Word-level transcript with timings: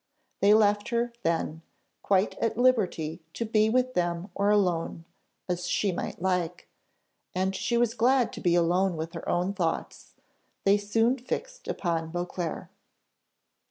They 0.39 0.55
left 0.55 0.89
her, 0.89 1.13
then, 1.21 1.61
quite 2.01 2.33
at 2.39 2.57
liberty 2.57 3.21
to 3.35 3.45
be 3.45 3.69
with 3.69 3.93
them 3.93 4.31
or 4.33 4.49
alone, 4.49 5.05
as 5.47 5.67
she 5.67 5.91
might 5.91 6.19
like, 6.19 6.67
and 7.35 7.55
she 7.55 7.77
was 7.77 7.93
glad 7.93 8.33
to 8.33 8.41
be 8.41 8.55
alone 8.55 8.97
with 8.97 9.13
her 9.13 9.29
own 9.29 9.53
thoughts; 9.53 10.15
they 10.65 10.79
soon 10.79 11.19
fixed 11.19 11.67
upon 11.67 12.09
Beauclerc. 12.09 12.69